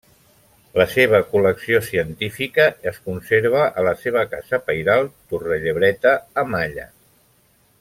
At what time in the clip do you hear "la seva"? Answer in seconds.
0.81-1.19, 3.89-4.25